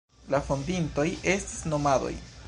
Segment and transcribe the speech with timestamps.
[0.33, 1.05] La fondintoj
[1.35, 2.15] estis nomadoj.